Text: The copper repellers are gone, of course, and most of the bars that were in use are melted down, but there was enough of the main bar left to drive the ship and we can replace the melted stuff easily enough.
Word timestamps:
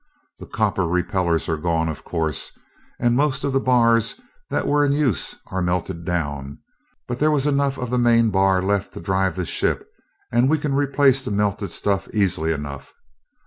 The 0.39 0.47
copper 0.47 0.87
repellers 0.87 1.47
are 1.47 1.57
gone, 1.57 1.87
of 1.87 2.03
course, 2.03 2.51
and 2.99 3.15
most 3.15 3.43
of 3.43 3.53
the 3.53 3.59
bars 3.59 4.19
that 4.49 4.65
were 4.65 4.83
in 4.83 4.93
use 4.93 5.35
are 5.51 5.61
melted 5.61 6.05
down, 6.05 6.57
but 7.07 7.19
there 7.19 7.29
was 7.29 7.45
enough 7.45 7.77
of 7.77 7.91
the 7.91 7.99
main 7.99 8.31
bar 8.31 8.63
left 8.63 8.93
to 8.93 8.99
drive 8.99 9.35
the 9.35 9.45
ship 9.45 9.87
and 10.31 10.49
we 10.49 10.57
can 10.57 10.73
replace 10.73 11.23
the 11.23 11.29
melted 11.29 11.69
stuff 11.69 12.07
easily 12.15 12.51
enough. 12.51 12.95